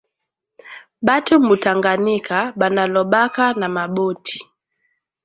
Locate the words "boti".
3.95-4.39